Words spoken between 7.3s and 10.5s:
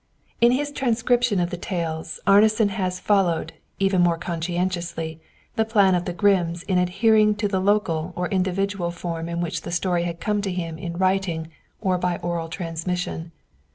to the local or individual form in which the story had come